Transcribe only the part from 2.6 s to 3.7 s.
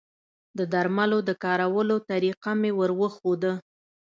مې وروښوده